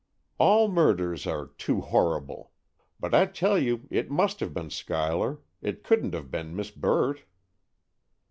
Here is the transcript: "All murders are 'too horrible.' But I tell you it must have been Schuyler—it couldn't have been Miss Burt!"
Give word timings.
"All 0.39 0.67
murders 0.67 1.27
are 1.27 1.45
'too 1.45 1.81
horrible.' 1.81 2.49
But 2.99 3.13
I 3.13 3.27
tell 3.27 3.59
you 3.59 3.87
it 3.91 4.09
must 4.09 4.39
have 4.39 4.51
been 4.51 4.71
Schuyler—it 4.71 5.83
couldn't 5.83 6.15
have 6.15 6.31
been 6.31 6.55
Miss 6.55 6.71
Burt!" 6.71 7.23